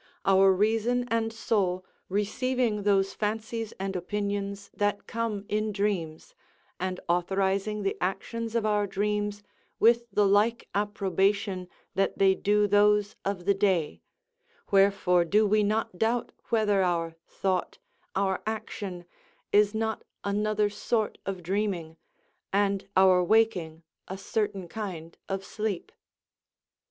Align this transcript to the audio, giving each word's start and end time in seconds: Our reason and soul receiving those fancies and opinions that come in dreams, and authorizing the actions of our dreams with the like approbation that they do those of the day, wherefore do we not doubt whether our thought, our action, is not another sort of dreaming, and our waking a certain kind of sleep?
Our 0.25 0.51
reason 0.51 1.07
and 1.09 1.31
soul 1.31 1.85
receiving 2.09 2.81
those 2.81 3.13
fancies 3.13 3.71
and 3.79 3.95
opinions 3.95 4.71
that 4.73 5.05
come 5.05 5.45
in 5.47 5.71
dreams, 5.71 6.33
and 6.79 6.99
authorizing 7.07 7.83
the 7.83 7.95
actions 8.01 8.55
of 8.55 8.65
our 8.65 8.87
dreams 8.87 9.43
with 9.79 10.09
the 10.11 10.25
like 10.27 10.67
approbation 10.73 11.67
that 11.93 12.17
they 12.17 12.33
do 12.33 12.65
those 12.65 13.15
of 13.23 13.45
the 13.45 13.53
day, 13.53 14.01
wherefore 14.71 15.23
do 15.23 15.45
we 15.45 15.61
not 15.61 15.99
doubt 15.99 16.31
whether 16.49 16.81
our 16.81 17.13
thought, 17.27 17.77
our 18.15 18.41
action, 18.47 19.05
is 19.51 19.75
not 19.75 20.03
another 20.23 20.67
sort 20.71 21.19
of 21.27 21.43
dreaming, 21.43 21.95
and 22.51 22.87
our 22.97 23.23
waking 23.23 23.83
a 24.07 24.17
certain 24.17 24.67
kind 24.67 25.19
of 25.29 25.45
sleep? 25.45 25.91